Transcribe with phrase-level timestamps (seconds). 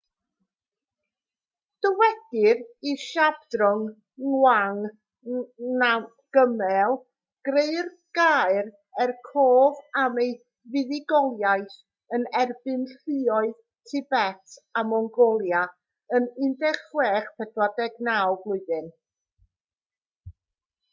[1.85, 2.61] dywedir
[2.91, 3.83] i zhabdrung
[4.29, 4.79] ngawang
[5.81, 6.95] namgyel
[7.49, 8.71] greu'r gaer
[9.05, 10.31] er cof am ei
[10.75, 11.75] fuddugoliaeth
[12.19, 13.53] yn erbyn lluoedd
[13.91, 15.61] tibet a mongolia
[16.21, 18.81] yn 1649